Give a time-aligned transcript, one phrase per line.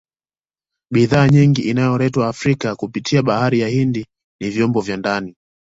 [0.93, 4.05] Bidhaa nyingine inayoletwa Afrika kupitia bahari ya Hindi
[4.41, 5.35] ni vyombo vya ndani